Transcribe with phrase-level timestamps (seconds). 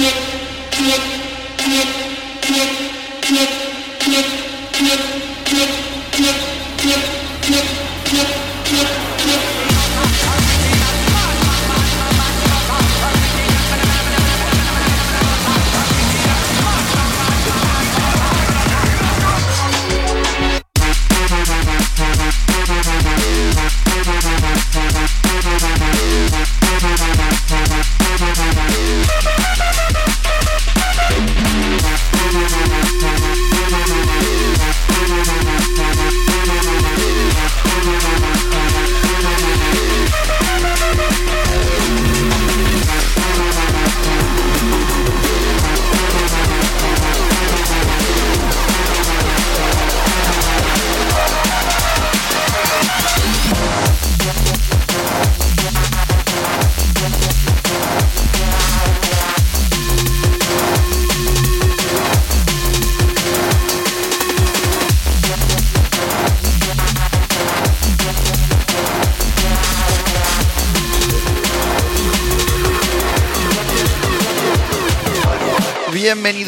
[0.00, 0.14] Нет,
[0.80, 1.00] нет,
[1.66, 1.86] нет,
[2.48, 2.70] нет,
[3.28, 3.59] нет, нет.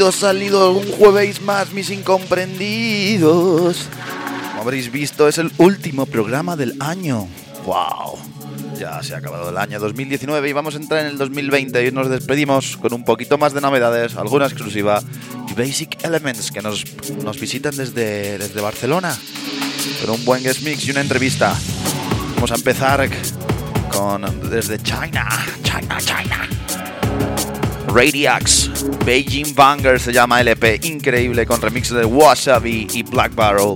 [0.03, 3.87] Bienvenidos al Lido un jueves más, mis incomprendidos.
[4.49, 7.29] Como habréis visto, es el último programa del año.
[7.65, 8.19] ¡Wow!
[8.77, 11.93] Ya se ha acabado el año 2019 y vamos a entrar en el 2020 y
[11.93, 15.01] nos despedimos con un poquito más de novedades, alguna exclusiva
[15.49, 16.85] y Basic Elements que nos,
[17.23, 19.17] nos visitan desde, desde Barcelona
[20.01, 21.57] con un buen guest mix y una entrevista.
[22.35, 23.09] Vamos a empezar
[23.93, 25.29] con desde China,
[25.63, 26.12] China, China.
[27.95, 28.71] Radiax,
[29.05, 33.75] Beijing Banger se llama LP, increíble con remixes de Wasabi y Black Barrel.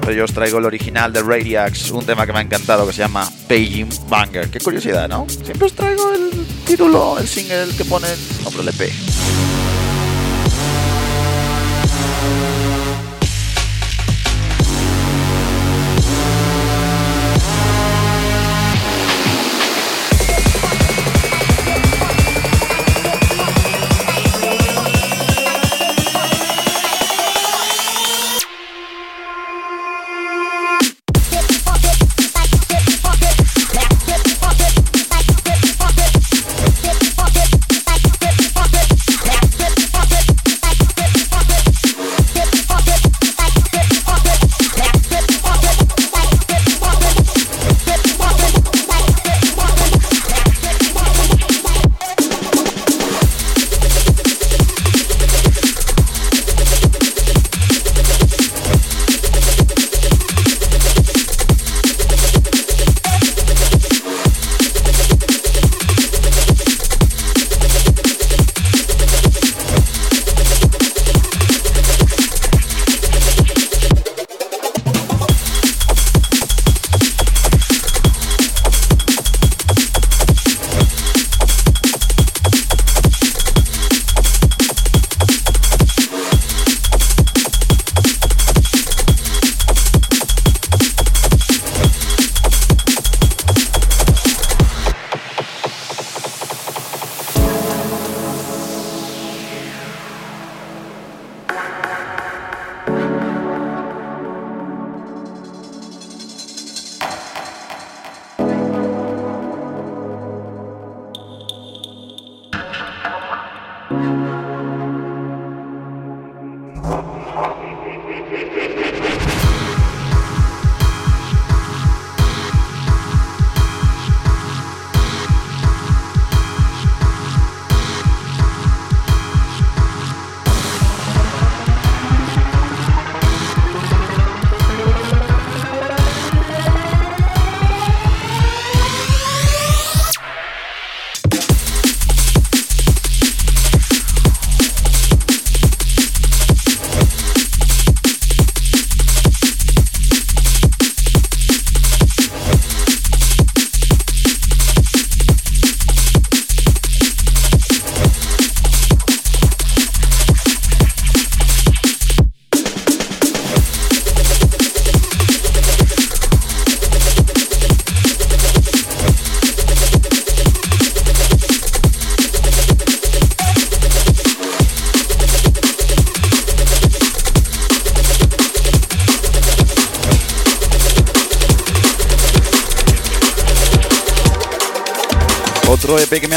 [0.00, 2.92] Pero yo os traigo el original de Radiax, un tema que me ha encantado que
[2.92, 4.48] se llama Beijing Banger.
[4.48, 5.26] Qué curiosidad, ¿no?
[5.28, 8.92] Siempre os traigo el título, el single que pone el nombre LP.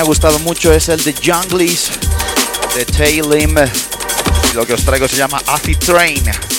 [0.05, 1.89] Gustado mucho es el de Junglies
[2.75, 3.55] de Tailim.
[4.53, 6.54] Lo que os traigo se llama Acid Train.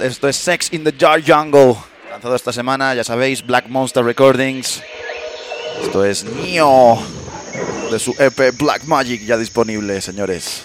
[0.00, 1.74] Esto es Sex in the Jar Jungle.
[2.08, 4.80] Lanzado esta semana, ya sabéis, Black Monster Recordings.
[5.82, 6.98] Esto es Neo
[7.90, 10.62] de su EP Black Magic ya disponible, señores.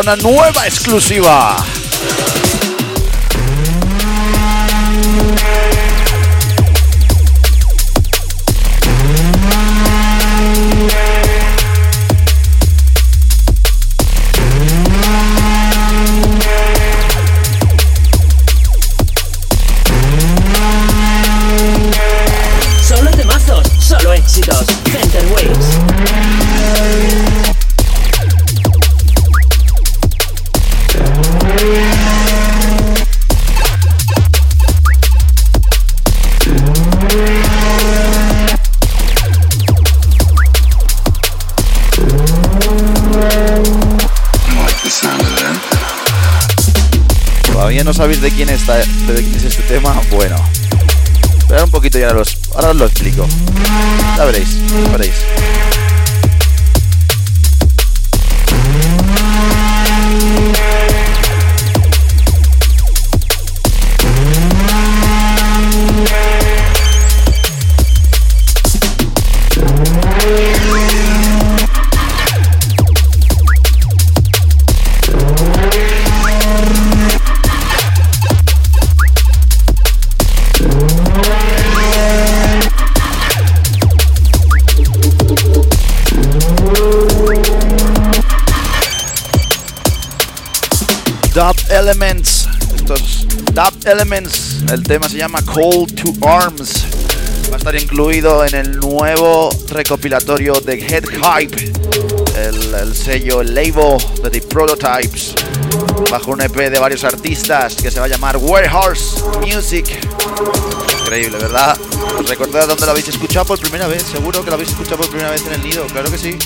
[0.00, 1.83] Una nueva exclusiva.
[47.84, 50.00] No sabéis de quién, está, de quién es este tema?
[50.10, 50.36] Bueno.
[51.38, 52.22] Esperad un poquito y ahora,
[52.54, 53.26] ahora os lo explico.
[54.16, 55.14] Ya veréis, ya veréis.
[93.94, 94.64] Elements.
[94.72, 96.84] El tema se llama Call to Arms.
[97.48, 101.72] Va a estar incluido en el nuevo recopilatorio de Head Hype.
[102.36, 105.36] El, sello, el label de The Prototypes.
[106.10, 109.86] Bajo un EP de varios artistas que se va a llamar Warehouse Music.
[111.02, 111.78] Increíble, ¿verdad?
[112.26, 114.02] ¿Recordad dónde lo habéis escuchado por primera vez?
[114.02, 115.86] Seguro que lo habéis escuchado por primera vez en el nido.
[115.86, 116.36] Claro que sí.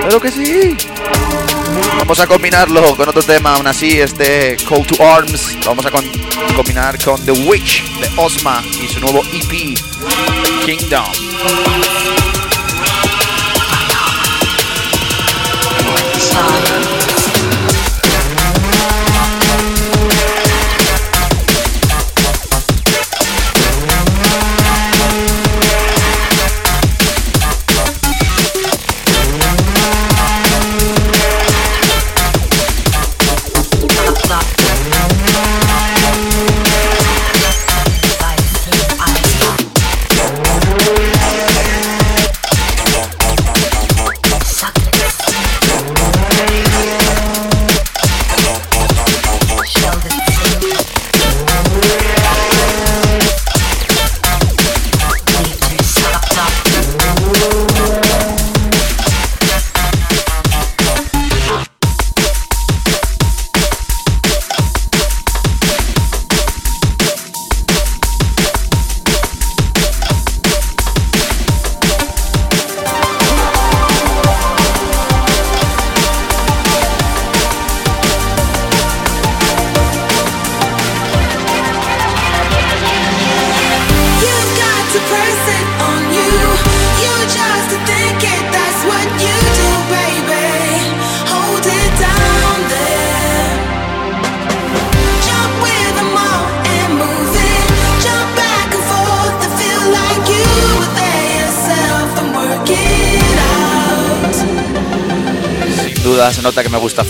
[0.00, 0.76] Claro que sí.
[1.98, 5.58] Vamos a combinarlo con otro tema, aún así, este Call to Arms.
[5.64, 5.90] vamos a
[6.54, 9.78] combinar con The Witch de Osma y su nuevo EP,
[10.64, 12.15] Kingdom.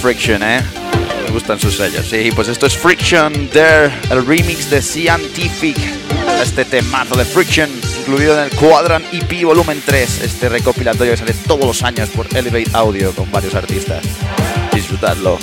[0.06, 0.62] Friction, ¿eh?
[1.24, 2.06] Me gustan sus sellos.
[2.06, 5.76] Sí, pues esto es Friction There, el remix de Scientific.
[6.40, 11.34] Este temazo de Friction, incluido en el Quadrant EP Volumen 3, este recopilatorio que sale
[11.48, 14.04] todos los años por Elevate Audio con varios artistas.
[14.72, 15.40] Disfrutadlo.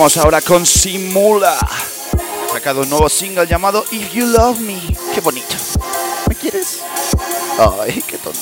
[0.00, 1.58] Vamos ahora con Simula.
[1.58, 4.80] Ha sacado un nuevo single llamado If You Love Me.
[5.14, 5.54] Qué bonito.
[6.26, 6.80] ¿Me quieres?
[7.58, 8.40] Ay, qué tonto.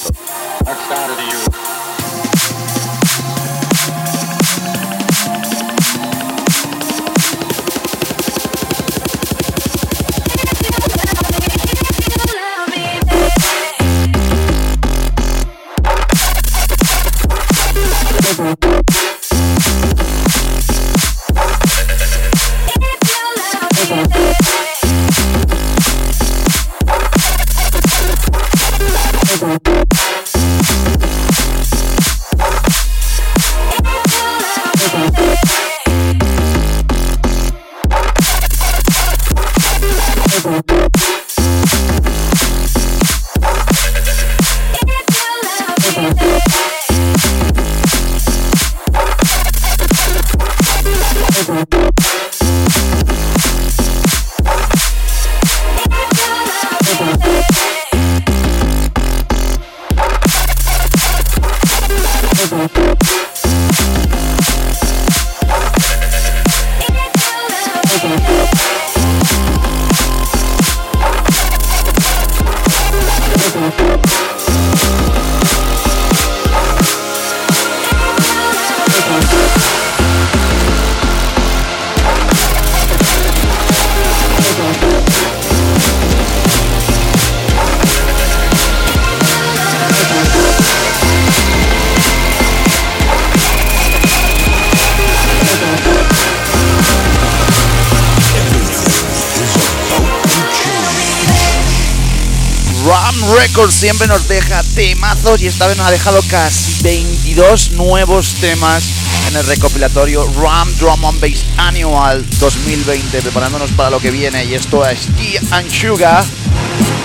[103.78, 108.82] Siempre nos deja temazos y esta vez nos ha dejado casi 22 nuevos temas
[109.28, 114.44] en el recopilatorio Ram Drum and Bass Annual 2020, preparándonos para lo que viene.
[114.46, 116.24] Y esto es Tea and Sugar,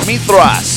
[0.08, 0.73] Mithras.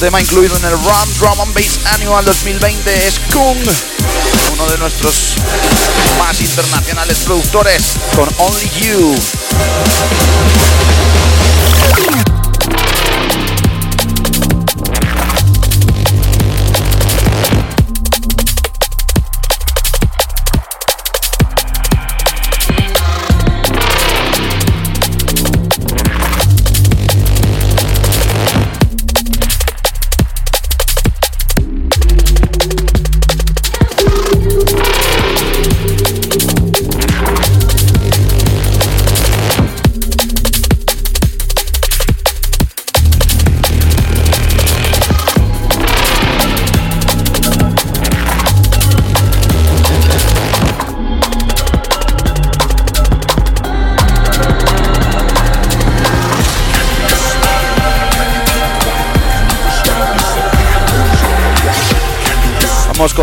[0.00, 3.56] Tema incluido en el Ram Drum and Bass Annual 2020 es Kung,
[4.52, 5.36] uno de nuestros
[6.18, 9.16] más internacionales productores con Only You.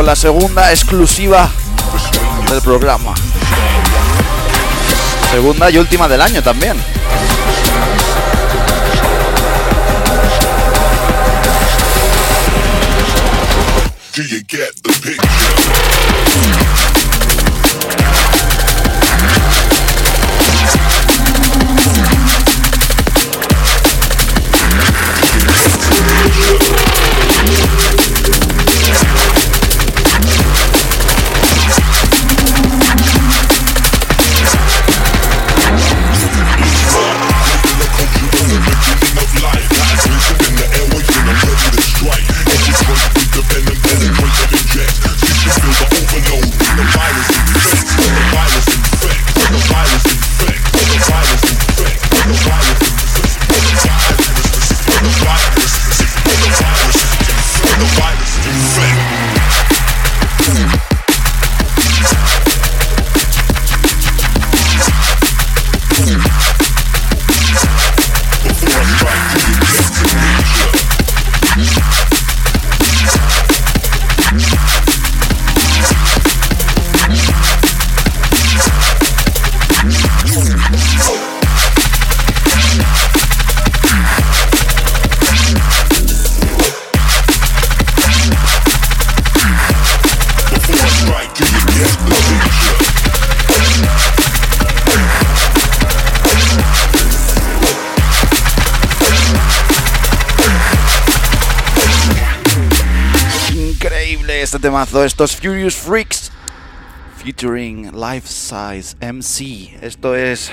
[0.03, 1.49] La segunda exclusiva
[2.49, 3.13] del programa.
[5.31, 6.77] Segunda y última del año también.
[104.93, 106.31] Temazo, estos Furious Freaks.
[107.17, 109.77] featuring Life Size MC.
[109.81, 110.51] Esto es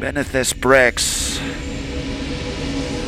[0.00, 1.38] Beneces Prex.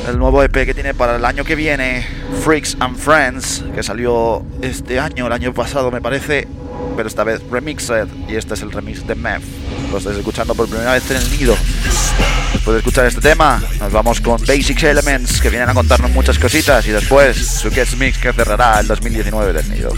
[0.06, 2.06] El nuevo EP que tiene para el año que viene,
[2.42, 6.46] Freaks and Friends, que salió este año, el año pasado me parece,
[6.94, 8.08] pero esta vez remixed.
[8.28, 9.42] Y este es el remix de Meth.
[9.90, 11.56] Lo estáis escuchando por primera vez en el nido.
[12.54, 16.38] Después de escuchar este tema, nos vamos con Basic Elements, que vienen a contarnos muchas
[16.38, 19.92] cositas, y después su Gets Mix, que cerrará el 2019 del nido.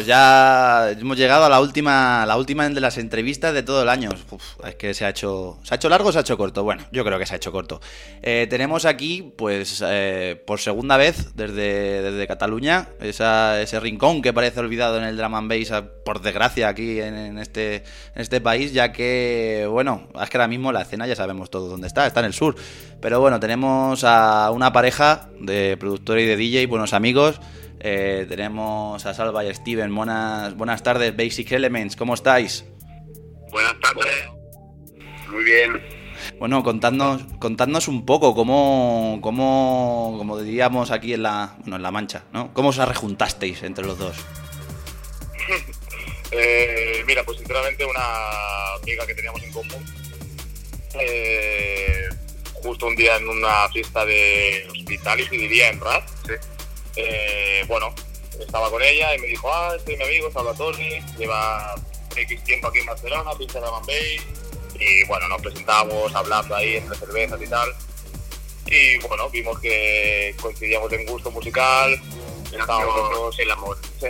[0.00, 3.90] Pues ya hemos llegado a la última, la última de las entrevistas de todo el
[3.90, 4.08] año.
[4.66, 6.64] es que se ha hecho, se ha hecho largo, o se ha hecho corto.
[6.64, 7.82] Bueno, yo creo que se ha hecho corto.
[8.22, 14.60] Eh, tenemos aquí, pues, eh, por segunda vez desde, desde Cataluña, ese rincón que parece
[14.60, 17.84] olvidado en el drum and bass, por desgracia, aquí en, este,
[18.14, 21.88] este país, ya que, bueno, es que ahora mismo la escena ya sabemos todo dónde
[21.88, 22.56] está, está en el sur.
[23.02, 27.38] Pero bueno, tenemos a una pareja de productor y de DJ, buenos amigos.
[27.82, 29.94] Eh, tenemos a Salva y a Steven.
[29.94, 31.96] Buenas, buenas tardes, Basic Elements.
[31.96, 32.64] ¿Cómo estáis?
[33.50, 34.28] Buenas tardes.
[35.30, 35.82] Muy bien.
[36.38, 41.90] Bueno, contadnos, contadnos un poco cómo, cómo, como diríamos aquí en la, bueno, en la
[41.90, 42.52] Mancha, ¿no?
[42.52, 44.16] ¿Cómo os rejuntasteis entre los dos?
[46.30, 49.84] eh, mira, pues sinceramente una amiga que teníamos en común,
[51.00, 52.08] eh,
[52.52, 56.34] justo un día en una fiesta de hospitality, diría, en RAD, sí
[56.96, 57.94] eh, bueno,
[58.38, 61.74] estaba con ella y me dijo, ah, este es mi amigo, Salvatore, lleva
[62.16, 64.20] X tiempo aquí en Barcelona, pincha de Bay,
[64.78, 67.68] y bueno, nos presentamos hablando ahí entre cervezas y tal.
[68.66, 72.00] Y bueno, vimos que coincidíamos en gusto musical,
[72.52, 73.78] estábamos el amor.
[73.98, 74.06] Sí.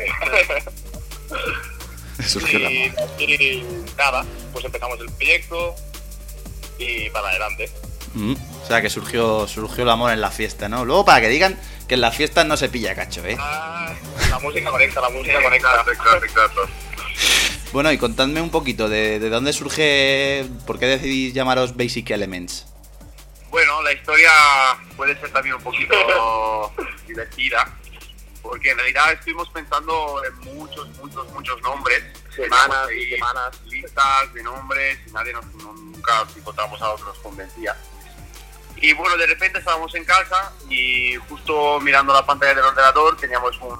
[3.18, 3.62] y,
[3.96, 5.74] nada, pues empezamos el proyecto
[6.78, 7.70] y para adelante.
[8.14, 8.32] Mm.
[8.32, 10.84] o sea que surgió, surgió el amor en la fiesta, ¿no?
[10.84, 13.36] Luego para que digan que en las fiestas no se pilla cacho, ¿eh?
[13.38, 13.92] Ah,
[14.30, 15.84] la música conecta, la música conecta.
[15.86, 16.68] Exacto, exacto.
[17.72, 22.66] Bueno, y contadme un poquito de, dónde surge, por qué decidís llamaros Basic Elements.
[23.50, 24.30] Bueno, la historia
[24.96, 26.72] puede ser también un poquito
[27.06, 27.72] divertida,
[28.42, 32.02] porque en realidad estuvimos pensando en muchos, muchos, muchos nombres,
[32.34, 37.76] semanas y semanas, listas de nombres, y nadie nos, nunca encontramos a otros convencía.
[38.76, 43.58] Y bueno, de repente estábamos en casa y justo mirando la pantalla del ordenador teníamos
[43.60, 43.78] un...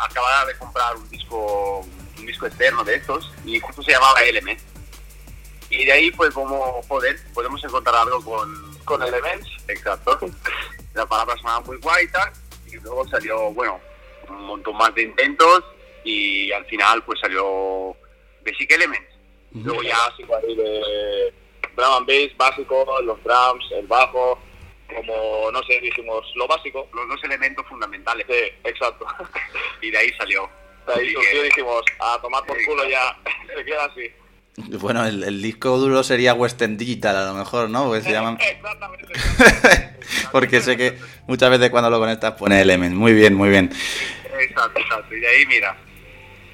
[0.00, 1.80] Acababa de comprar un disco,
[2.18, 4.56] un disco externo de estos y justo se llamaba LM.
[5.70, 8.74] Y de ahí pues como, joder, podemos encontrar algo con...
[8.84, 9.48] Con Elements.
[9.68, 10.18] Exacto.
[10.94, 12.32] La palabra sonaba muy guay y tal.
[12.66, 13.80] Y luego salió, bueno,
[14.28, 15.64] un montón más de intentos
[16.04, 17.96] y al final pues salió
[18.44, 19.10] Basic Elements.
[19.52, 21.32] Luego ya así de
[21.74, 24.38] drum and bass básico, los drums, el bajo,
[24.94, 26.88] como, no sé, dijimos lo básico.
[26.92, 28.26] Los dos elementos fundamentales.
[28.28, 29.06] Sí, exacto.
[29.82, 30.48] y de ahí salió.
[30.86, 33.16] De ahí dijimos, a tomar por culo ya,
[33.54, 34.12] se queda así.
[34.78, 37.86] Bueno, el, disco duro sería Western Digital a lo mejor, ¿no?
[37.86, 38.38] Porque se llaman...
[38.40, 39.12] Exactamente.
[40.32, 42.94] Porque sé que muchas veces cuando lo conectas pone Element.
[42.94, 43.70] Muy bien, muy bien.
[44.40, 45.14] Exacto, exacto.
[45.14, 45.76] Y de ahí, mira,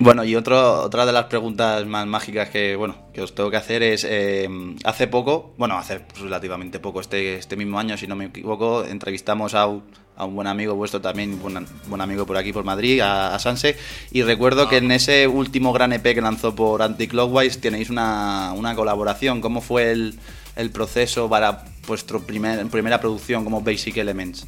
[0.03, 3.59] Bueno, y otro, otra de las preguntas más mágicas que, bueno, que os tengo que
[3.59, 4.49] hacer es, eh,
[4.83, 9.53] hace poco, bueno, hace relativamente poco, este, este mismo año, si no me equivoco, entrevistamos
[9.53, 9.85] a un,
[10.17, 13.39] a un buen amigo vuestro también, buen, buen amigo por aquí, por Madrid, a, a
[13.39, 13.77] Sanse,
[14.11, 18.75] y recuerdo que en ese último gran EP que lanzó por Anti-Clockwise tenéis una, una
[18.75, 19.43] colaboración.
[19.43, 20.19] ¿Cómo fue el,
[20.57, 24.47] el proceso para vuestra primer, primera producción como Basic Elements?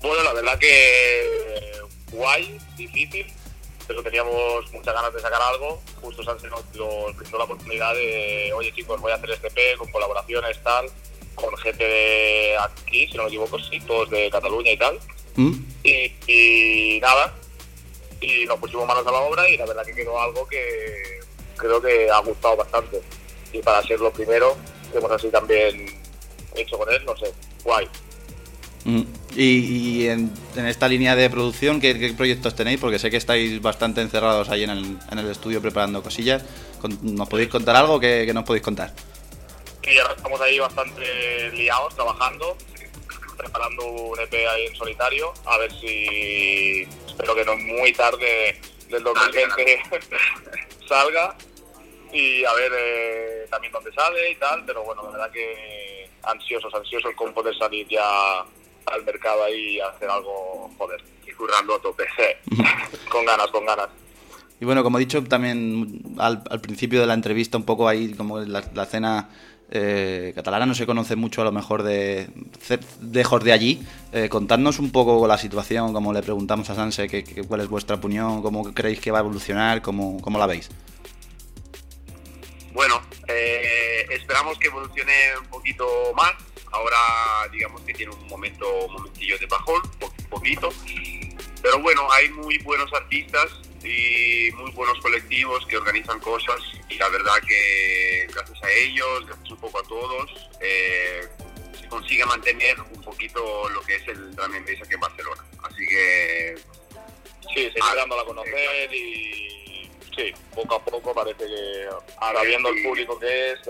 [0.00, 1.22] Bueno, la verdad que
[2.12, 3.26] guay, difícil,
[3.88, 5.80] pero teníamos muchas ganas de sacar algo.
[6.02, 9.78] Justo Sanse nos, nos brindó la oportunidad de, oye chicos, voy a hacer este EP
[9.78, 10.88] con colaboraciones, tal,
[11.34, 15.00] con gente de aquí, si no me equivoco, sí, todos de Cataluña y tal.
[15.36, 15.52] ¿Mm?
[15.82, 17.34] Y, y nada,
[18.20, 21.20] y nos pusimos manos a la obra y la verdad que quedó algo que
[21.56, 23.00] creo que ha gustado bastante.
[23.52, 24.56] Y para ser lo primero
[24.92, 25.86] que hemos así también
[26.54, 27.32] hecho con él, no sé,
[27.64, 27.88] guay.
[28.84, 29.02] Mm.
[29.40, 32.80] Y, y en, en esta línea de producción, ¿qué, qué proyectos tenéis?
[32.80, 36.44] Porque sé que estáis bastante encerrados ahí en el, en el estudio preparando cosillas.
[37.02, 38.00] ¿Nos podéis contar algo?
[38.00, 38.92] ¿Qué, qué nos podéis contar?
[39.84, 42.56] Y ahora estamos ahí bastante liados, trabajando,
[43.36, 49.04] preparando un EP ahí en solitario, a ver si, espero que no muy tarde del
[49.04, 49.82] 2020
[50.88, 51.36] salga
[52.12, 56.74] y a ver eh, también dónde sale y tal, pero bueno, la verdad que ansiosos,
[56.74, 58.44] ansiosos con poder salir ya
[58.92, 62.04] al mercado ahí y hacer algo, joder, y currando a tope,
[63.10, 63.88] con ganas, con ganas.
[64.60, 68.12] Y bueno, como he dicho también al, al principio de la entrevista, un poco ahí
[68.14, 69.28] como la, la escena
[69.70, 72.28] eh, catalana no se conoce mucho a lo mejor de
[73.12, 73.80] lejos de allí.
[74.12, 77.68] Eh, contadnos un poco la situación, como le preguntamos a Sanse, que, que- cuál es
[77.68, 80.68] vuestra opinión, cómo creéis que va a evolucionar, cómo, cómo la veis.
[82.72, 86.32] Bueno, eh, esperamos que evolucione un poquito más.
[86.72, 90.68] Ahora, digamos que tiene un momento, un momentillo de bajón, po- poquito.
[91.62, 93.50] Pero bueno, hay muy buenos artistas
[93.82, 99.50] y muy buenos colectivos que organizan cosas y la verdad que gracias a ellos, gracias
[99.50, 101.28] un poco a todos, eh,
[101.80, 105.44] se consigue mantener un poquito lo que es el drum bass aquí en Barcelona.
[105.62, 106.54] Así que
[107.54, 109.47] Sí, seguir dándola a conocer y
[110.18, 113.60] sí, poco a poco parece que ahora viendo el público que es,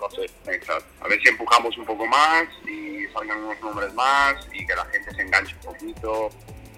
[0.00, 0.30] no sé.
[0.50, 0.84] Exacto.
[1.00, 4.84] A ver si empujamos un poco más y salgan unos nombres más y que la
[4.86, 6.30] gente se enganche un poquito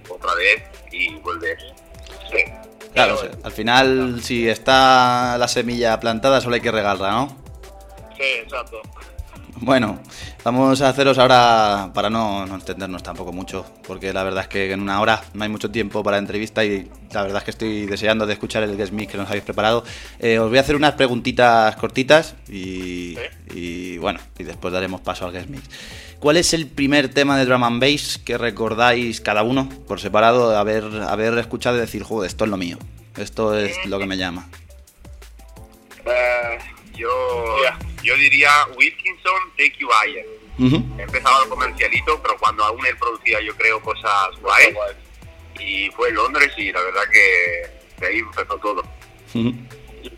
[0.08, 1.58] otra vez y volver.
[2.30, 2.44] Sí.
[2.92, 7.36] Claro, o sea, al final, si está la semilla plantada, solo hay que regarla, ¿no?
[8.16, 8.80] Sí, exacto.
[9.56, 9.98] Bueno,
[10.44, 14.72] vamos a haceros ahora, para no, no extendernos tampoco mucho, porque la verdad es que
[14.72, 17.50] en una hora no hay mucho tiempo para la entrevista y la verdad es que
[17.50, 19.84] estoy deseando de escuchar el guest mix que nos habéis preparado.
[20.20, 23.16] Eh, os voy a hacer unas preguntitas cortitas y,
[23.52, 25.68] y bueno, y después daremos paso al guest mix.
[26.20, 30.56] ¿Cuál es el primer tema de drum and bass que recordáis cada uno por separado
[30.56, 32.78] haber, haber escuchado y decir, joder, esto es lo mío,
[33.16, 34.48] esto es lo que me llama?
[36.04, 36.58] Eh,
[36.98, 37.56] yo,
[38.02, 40.26] yo diría Wilkinson, Take You Higher.
[40.58, 40.84] Ujú.
[40.98, 44.74] He empezado al comercialito, pero cuando aún él producía yo creo cosas guays.
[45.58, 48.82] Y fue en Londres y la verdad que de ahí empezó todo.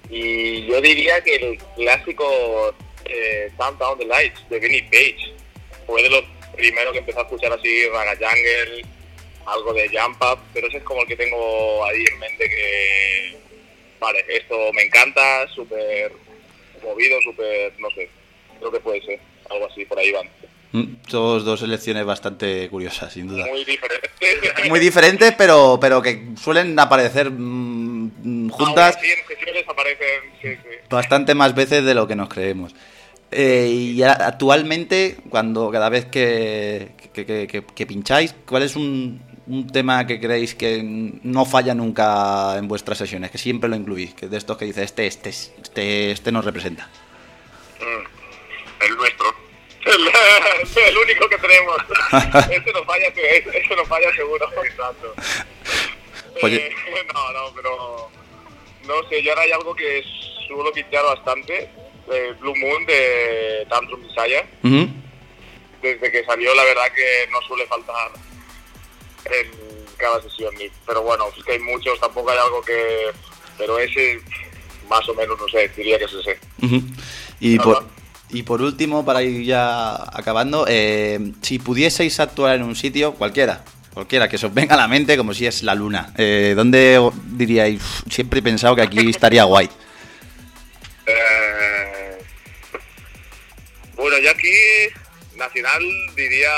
[0.08, 5.34] Y yo diría que el clásico eh, Sound Down the Lights de Benny Page
[5.86, 6.24] fue de los
[6.56, 8.84] primeros que empecé a escuchar así Raga Jungle,
[9.46, 13.36] algo de Jump Up, pero ese es como el que tengo ahí en mente que,
[13.98, 16.12] vale, esto me encanta, súper
[16.82, 18.08] movido, súper, no sé,
[18.58, 20.28] creo que puede ser, algo así, por ahí van.
[20.72, 23.44] Mm, Todos dos elecciones bastante curiosas, sin duda.
[23.46, 24.08] Muy diferente.
[24.68, 28.10] muy diferentes, pero, pero que suelen aparecer mm,
[28.46, 28.96] mm, juntas
[29.66, 30.06] aparecen,
[30.42, 30.76] sí, sí.
[30.88, 32.74] bastante más veces de lo que nos creemos.
[33.32, 39.20] Eh, y actualmente, cuando cada vez que, que, que- que- que pincháis, ¿cuál es un,
[39.50, 43.30] un tema que creéis que no falla nunca en vuestras sesiones?
[43.30, 46.88] Que siempre lo incluís, que de estos que dice este, este, este, este nos representa.
[47.80, 49.26] Mm, El nuestro.
[49.84, 51.76] El, el único que tenemos.
[52.50, 54.48] Este no falla, este este no falla seguro.
[54.64, 55.14] Exacto.
[56.42, 56.66] Oye.
[56.68, 56.72] Eh,
[57.14, 58.10] no, no, pero
[58.86, 60.04] no sé, yo ahora hay algo que
[60.46, 61.70] suelo pinchar bastante,
[62.12, 64.46] eh, Blue Moon de Tantrum Desire.
[65.82, 68.10] Desde que salió, la verdad que no suele faltar
[69.24, 69.50] en
[69.96, 70.54] cada sesión.
[70.87, 73.06] Pero bueno, es que hay muchos, tampoco hay algo que...
[73.59, 74.20] Pero ese,
[74.88, 76.38] más o menos, no sé, diría que es ese.
[76.62, 76.83] Ujú.
[77.40, 77.87] Y por,
[78.30, 83.62] y por último, para ir ya acabando, eh, si pudieseis actuar en un sitio, cualquiera,
[83.92, 87.00] cualquiera, que se os venga a la mente como si es la luna, eh, ¿dónde
[87.26, 89.68] diríais, "Uf, siempre he pensado que aquí estaría guay?
[91.06, 92.18] Eh,
[93.94, 94.52] bueno, yo aquí,
[95.37, 95.83] nacional,
[96.16, 96.50] diría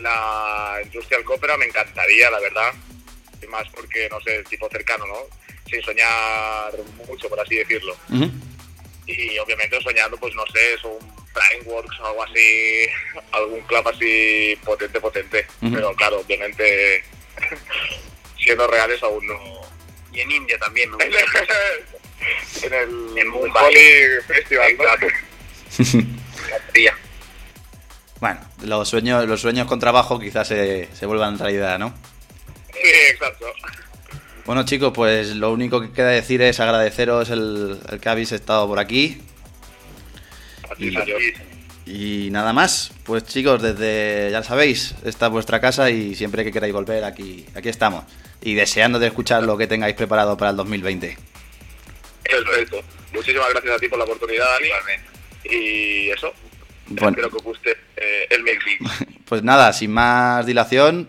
[0.00, 2.72] la Industrial Copera, me encantaría, la verdad.
[3.42, 5.18] Y más porque que, no sé, tipo cercano, ¿no?
[5.68, 6.72] Sin soñar
[7.06, 7.96] mucho, por así decirlo.
[9.06, 10.98] Y obviamente soñando, pues no sé, es un
[11.32, 12.86] Frameworks o algo así,
[13.32, 15.46] algún club así potente, potente.
[15.60, 17.02] Pero claro, obviamente,
[18.38, 19.38] siendo reales aún no.
[20.12, 20.98] Y en India también, ¿no?
[22.62, 23.74] en el en Mumbai
[24.26, 24.76] Festival,
[28.20, 31.94] bueno, los sueños, los sueños con trabajo quizás se, se vuelvan realidad, ¿no?
[32.72, 33.46] Sí, exacto.
[34.44, 38.66] Bueno chicos, pues lo único que queda decir es agradeceros el, el que habéis estado
[38.66, 39.20] por aquí.
[40.78, 46.44] Y, y, nada más, pues chicos, desde, ya sabéis, esta es vuestra casa y siempre
[46.44, 48.04] que queráis volver aquí, aquí estamos.
[48.40, 51.18] Y deseando de escuchar lo que tengáis preparado para el 2020.
[52.22, 52.80] Perfecto.
[53.12, 54.68] Muchísimas gracias a ti por la oportunidad, Dani.
[55.44, 56.32] Y eso.
[56.90, 57.10] Bueno.
[57.10, 58.64] Espero que os guste eh, el mix.
[59.28, 61.06] Pues nada, sin más dilación,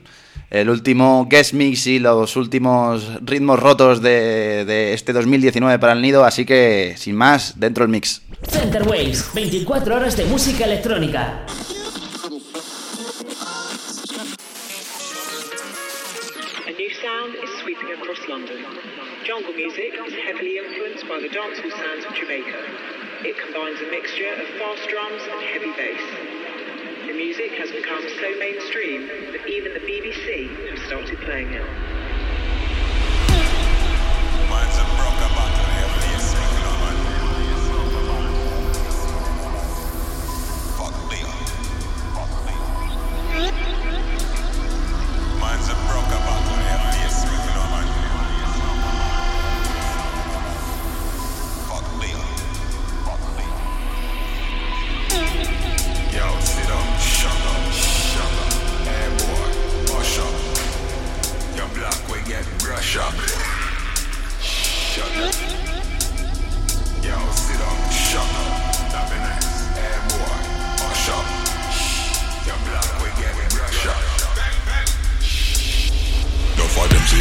[0.50, 6.02] el último guest mix y los últimos ritmos rotos de, de este 2019 para el
[6.02, 8.22] nido, así que sin más, dentro el mix.
[8.46, 11.46] Center Waves, 24 horas de música electrónica.
[16.68, 18.58] A new sound is sweeping across London.
[19.26, 22.99] Jungle music is heavily influenced by the dancehall sounds of Jamaica.
[23.22, 26.00] It combines a mixture of fast drums and heavy bass.
[27.06, 31.66] The music has become so mainstream that even the BBC have started playing it.
[34.48, 34.78] Mine's
[45.68, 46.29] a broken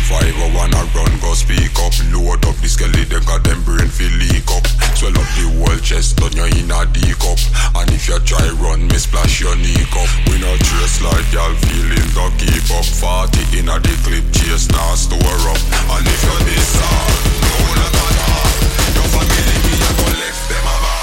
[0.09, 1.93] Five oh wanna run, go speak up.
[2.09, 4.65] Load up the skeleton, got them brain feel leak up.
[4.97, 7.37] Swell up the whole chest, turn your inner D cup.
[7.77, 10.09] And if you try run, me splash your knee cup.
[10.33, 12.89] We not trace like y'all feeling, don't keep up.
[12.89, 15.61] 40 in a the clip, chase now, store up.
[15.93, 18.49] And if you're this hard, no, not at all.
[18.97, 20.98] Your family, me, I go left them about.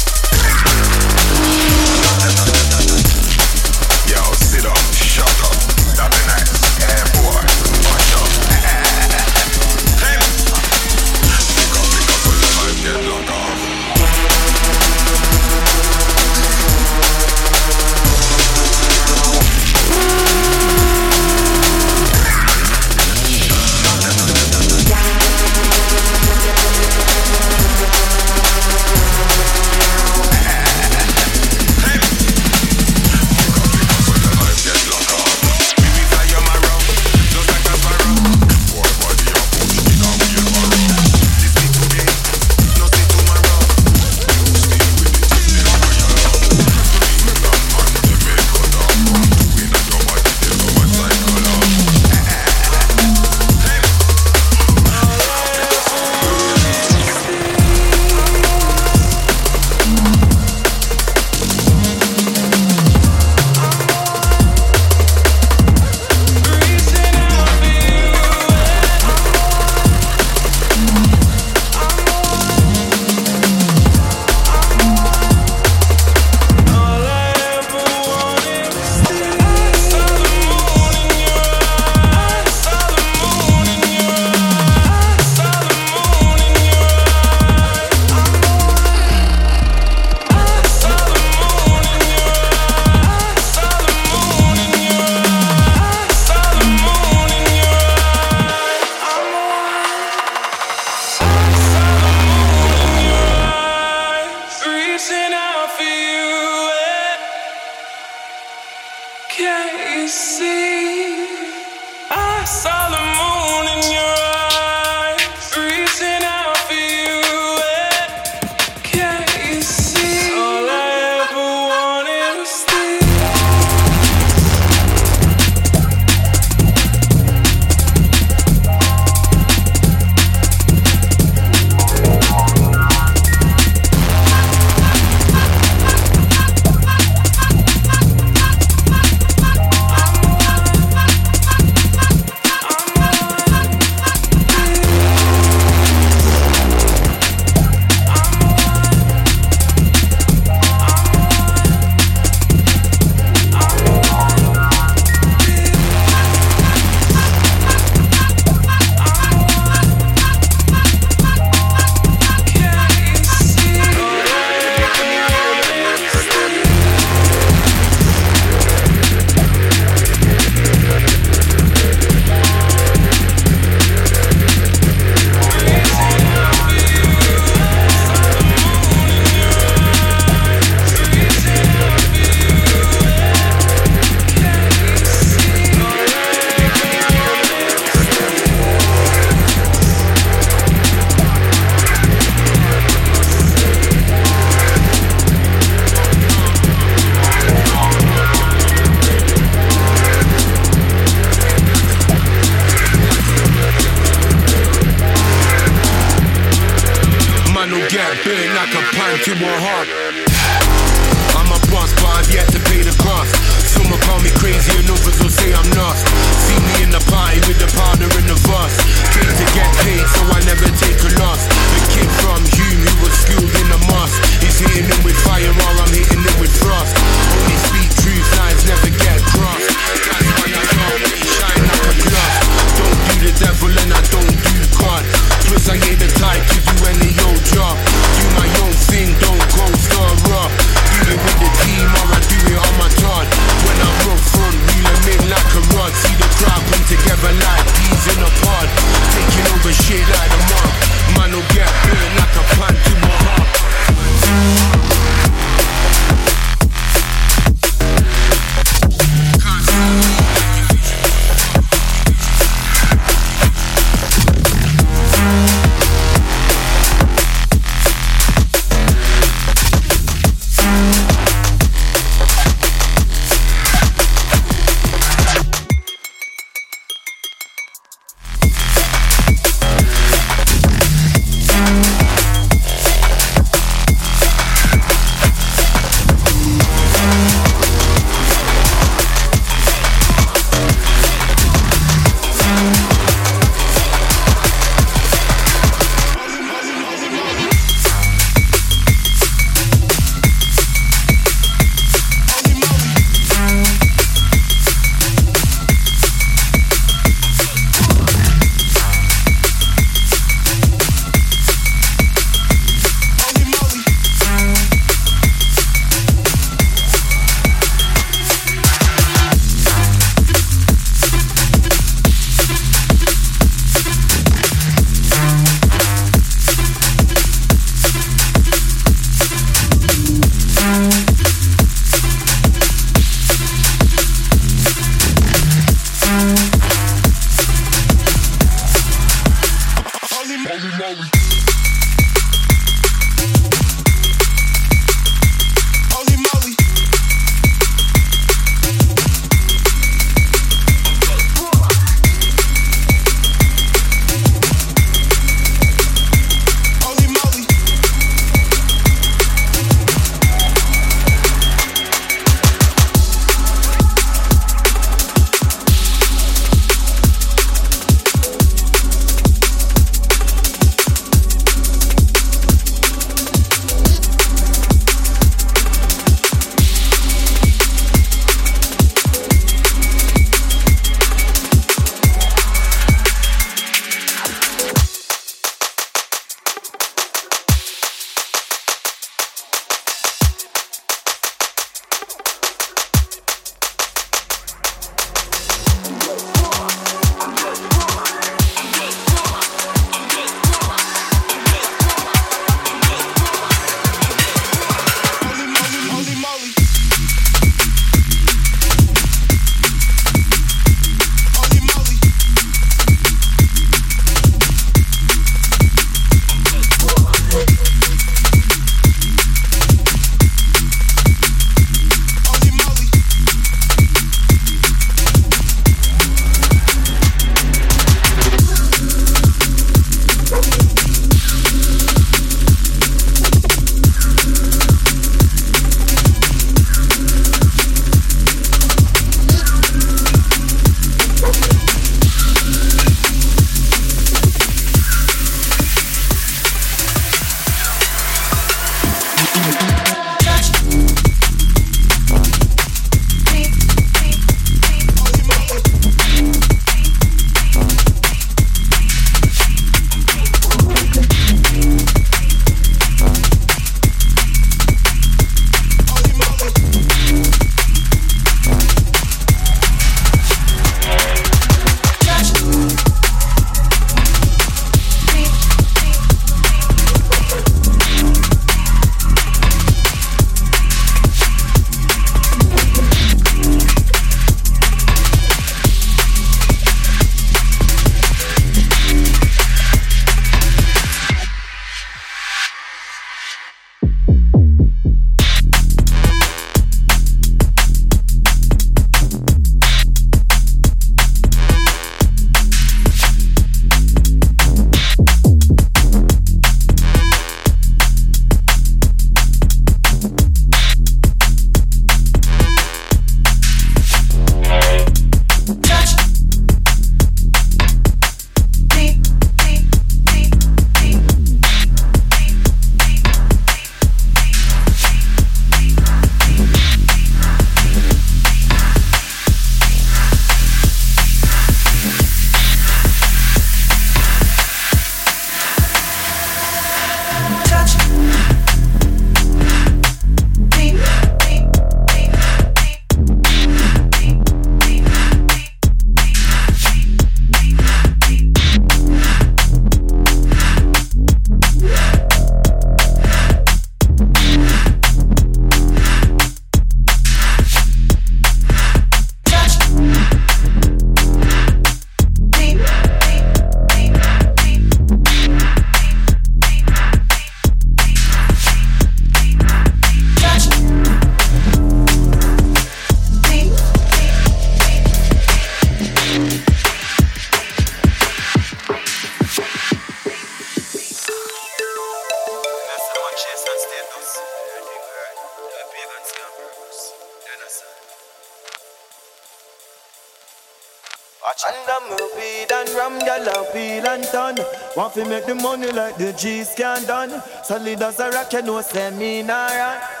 [591.47, 594.37] And I'm a weed and rum, gal a wheel and done.
[594.77, 597.21] Want to make the money like the G's can done.
[597.43, 600.00] Solid as a rock, you know, semi-nara.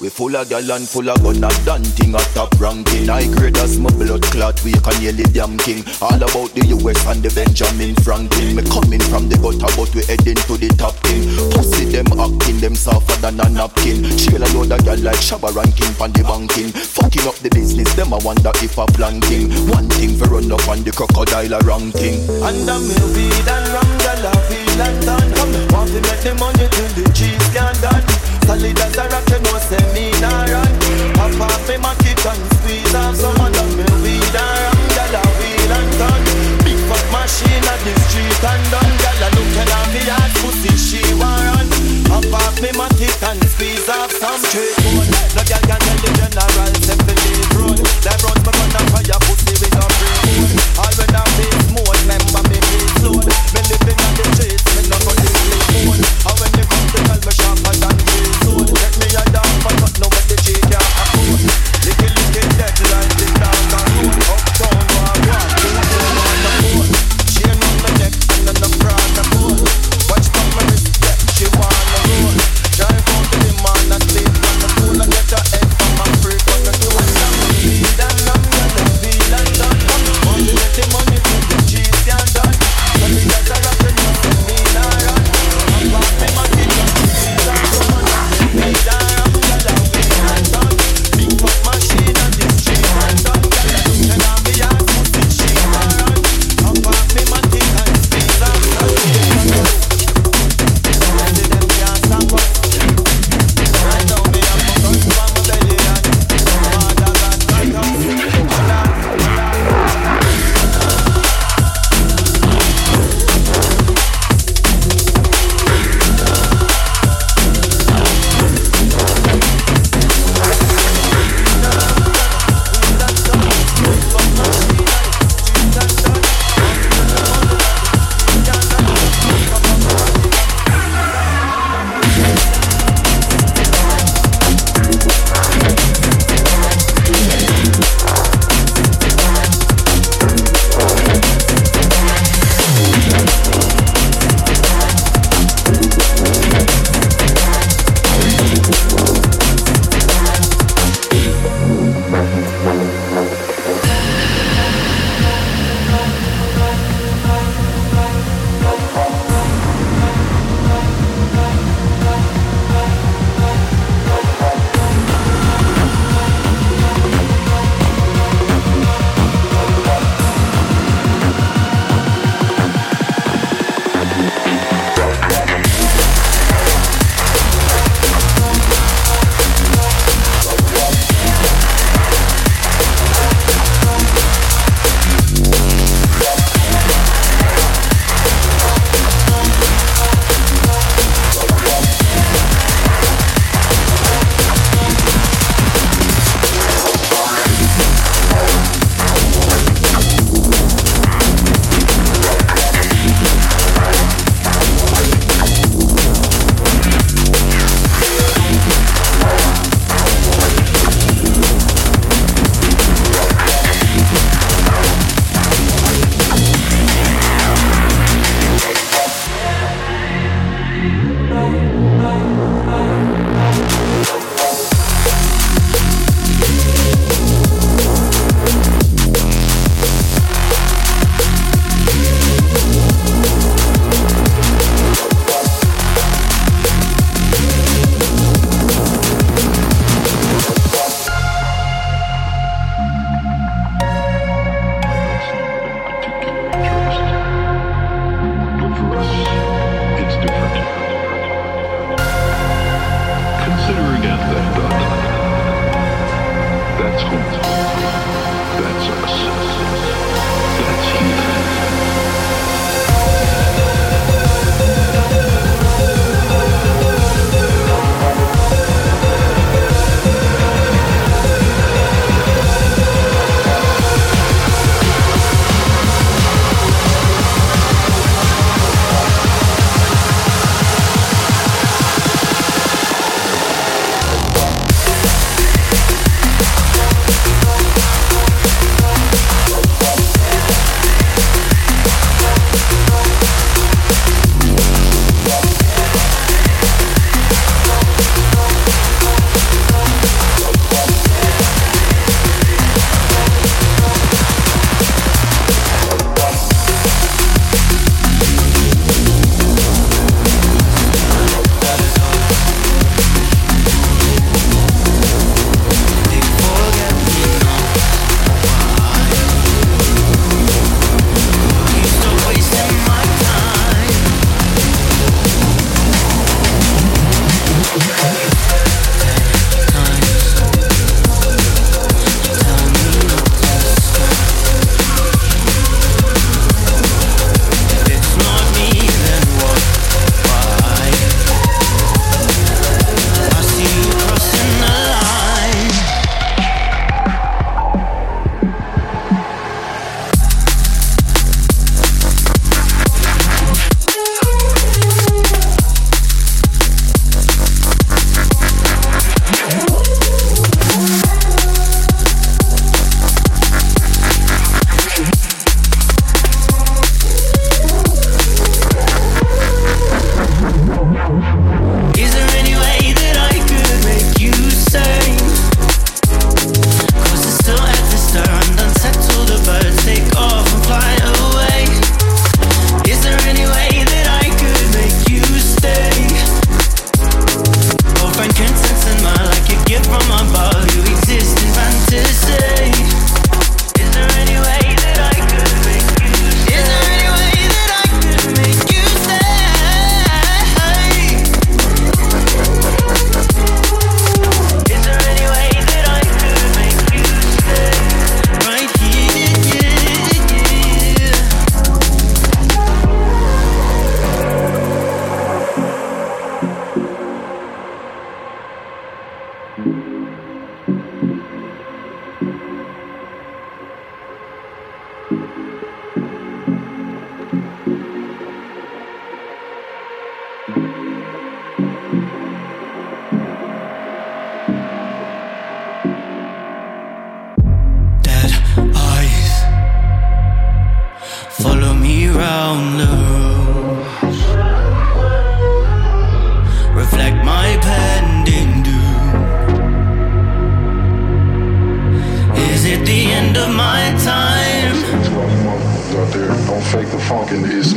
[0.00, 3.10] We full of gal and full of gun and done thing a top ranking.
[3.10, 5.82] I grade as my blood clot we can nearly damn king.
[5.98, 8.54] All about the US and the Benjamin Franklin.
[8.54, 11.26] Me coming from the gutter but we heading to the top thing.
[11.50, 14.06] Pussy them acting them softer than a napkin.
[14.14, 16.70] Trail a load of gal like Shabba ranking pan the banking.
[16.70, 19.50] Fucking up the business them I wonder if a planking.
[19.66, 22.86] One thing for run up on the crocodile a ranking And I'm
[23.18, 25.26] weed and rum gal a feel and done.
[25.34, 29.28] Come want to make the money till the cheese can done Solid as a rock
[29.28, 30.72] you know say me nah run.
[31.20, 33.12] Pop off me my and squeeze off.
[33.12, 36.22] Some of me weed and ram Gyal a wheel and turn.
[36.64, 40.72] Big fat machine at the street and done Gyal a looking at me hard pussy
[40.80, 41.68] she want run.
[42.08, 45.04] Pop off me my and squeeze off some straight food
[45.36, 47.78] No gyal can tell the general step the lead road.
[48.00, 50.56] That runs me gun and fire pussy with a brain.
[50.80, 53.28] All when I face mode remember me face load.
[53.28, 56.86] Me living on the streets me no go to sleep phone And when they come
[56.96, 57.97] to tell me sharper than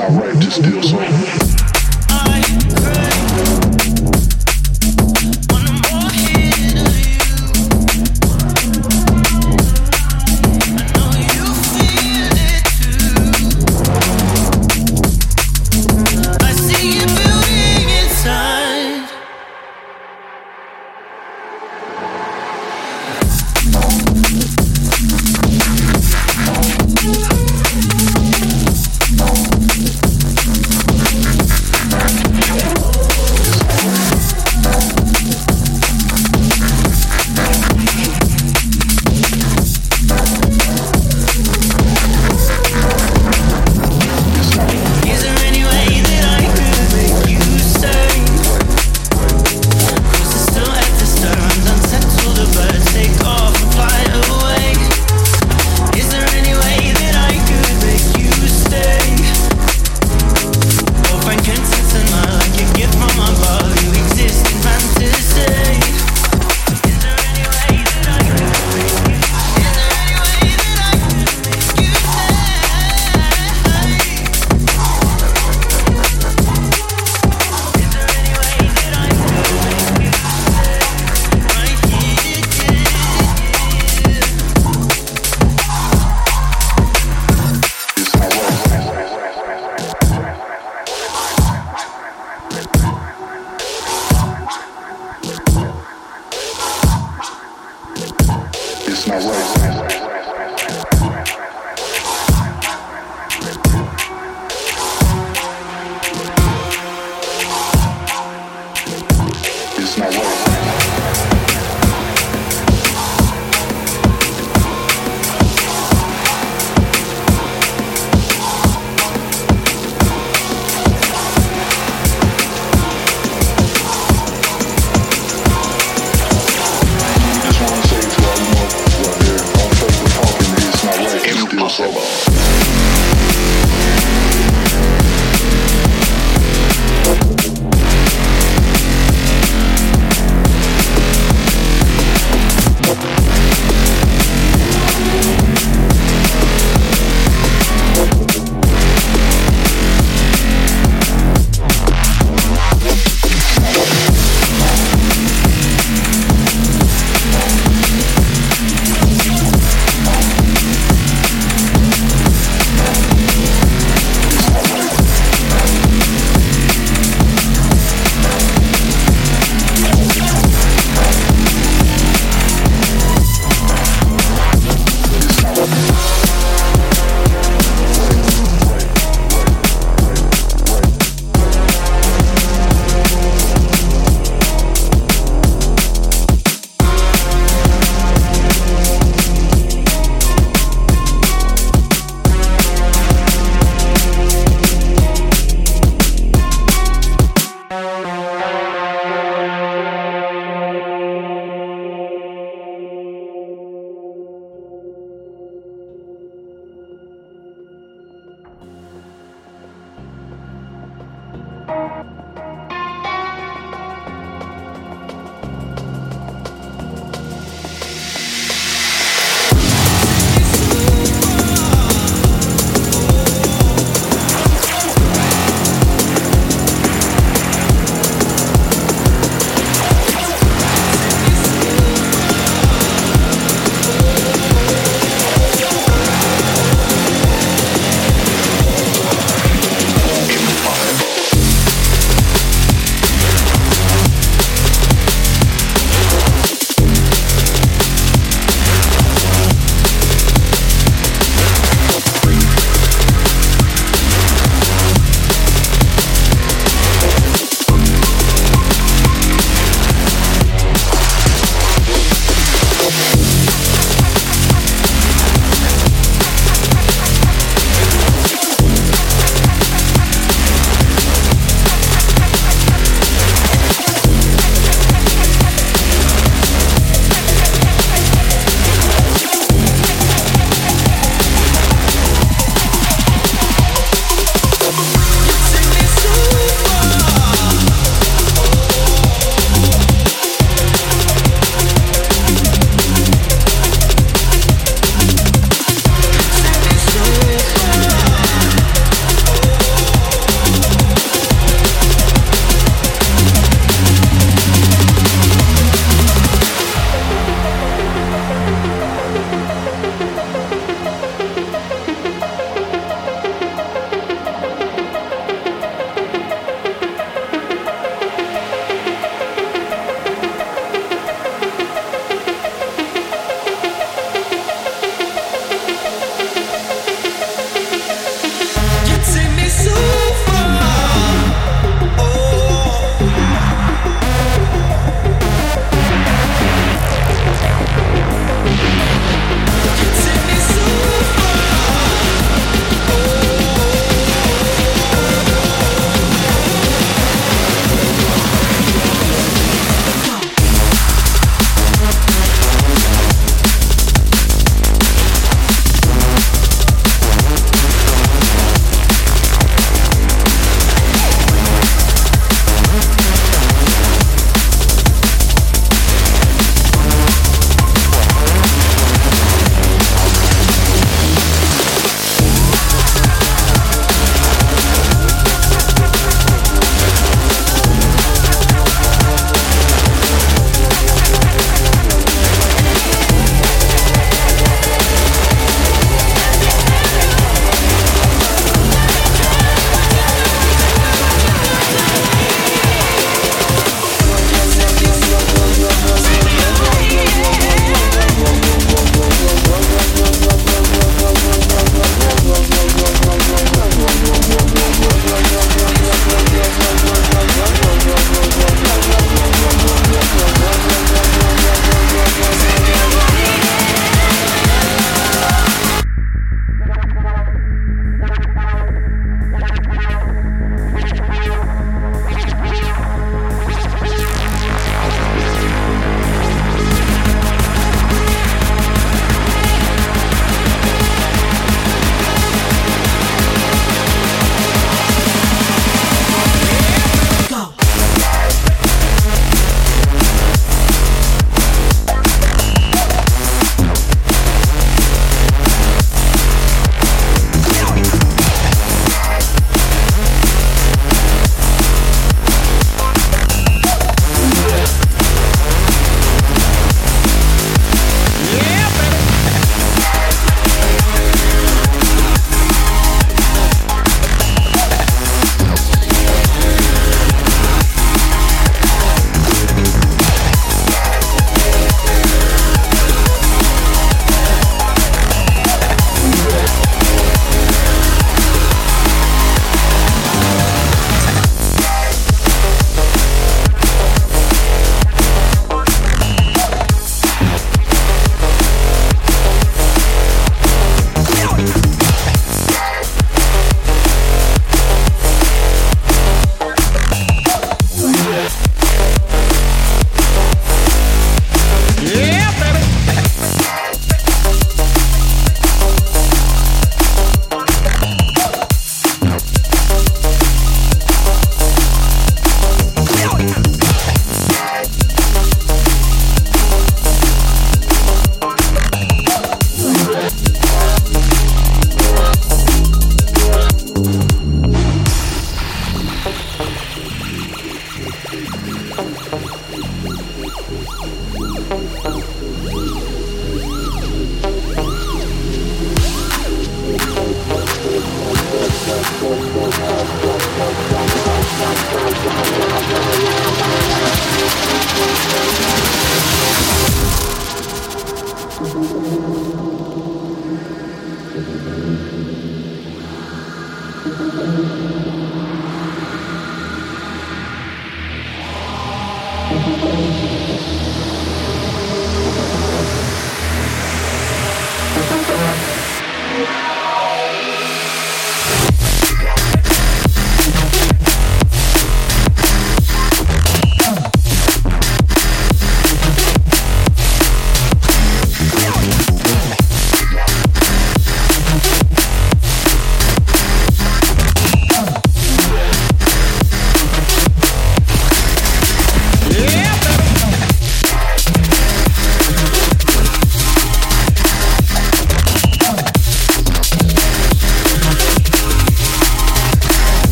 [0.00, 1.49] my right to steal something.